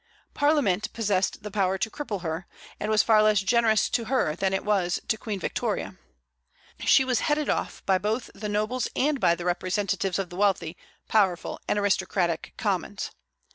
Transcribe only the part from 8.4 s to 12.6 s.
nobles and by the representatives of the wealthy, powerful, and aristocratic